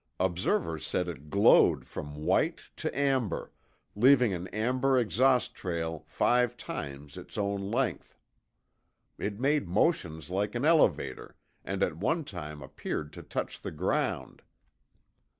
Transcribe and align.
Observers 0.19 0.83
said 0.83 1.07
it 1.07 1.29
glowed 1.29 1.85
from 1.85 2.25
white 2.25 2.59
to 2.75 2.97
amber, 2.97 3.51
leaving 3.95 4.33
an 4.33 4.47
amber 4.47 4.97
exhaust 4.97 5.53
trail 5.53 6.05
five 6.07 6.57
times 6.57 7.17
its 7.17 7.37
own 7.37 7.69
length. 7.69 8.17
It 9.19 9.39
made 9.39 9.67
motions 9.69 10.31
like 10.31 10.55
an 10.55 10.65
elevator 10.65 11.35
and 11.63 11.83
at 11.83 11.97
one 11.97 12.23
time 12.23 12.63
appeared 12.63 13.13
to 13.13 13.21
touch 13.21 13.61
the 13.61 13.69
ground. 13.69 14.41